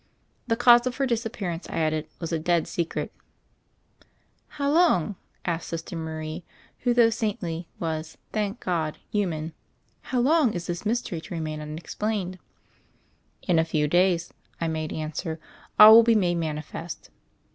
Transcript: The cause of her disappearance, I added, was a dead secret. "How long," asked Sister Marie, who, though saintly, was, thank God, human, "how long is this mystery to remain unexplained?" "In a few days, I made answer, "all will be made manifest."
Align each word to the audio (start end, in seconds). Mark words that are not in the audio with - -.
The 0.47 0.55
cause 0.55 0.87
of 0.87 0.95
her 0.95 1.05
disappearance, 1.05 1.69
I 1.69 1.73
added, 1.77 2.07
was 2.19 2.31
a 2.31 2.39
dead 2.39 2.67
secret. 2.67 3.13
"How 4.47 4.71
long," 4.71 5.15
asked 5.45 5.67
Sister 5.69 5.95
Marie, 5.95 6.43
who, 6.79 6.91
though 6.95 7.11
saintly, 7.11 7.67
was, 7.79 8.17
thank 8.33 8.59
God, 8.61 8.97
human, 9.11 9.53
"how 10.09 10.19
long 10.19 10.53
is 10.53 10.65
this 10.65 10.87
mystery 10.87 11.21
to 11.21 11.35
remain 11.35 11.61
unexplained?" 11.61 12.39
"In 13.43 13.59
a 13.59 13.63
few 13.63 13.87
days, 13.87 14.33
I 14.59 14.67
made 14.67 14.91
answer, 14.91 15.39
"all 15.77 15.93
will 15.93 16.03
be 16.03 16.15
made 16.15 16.37
manifest." 16.39 17.11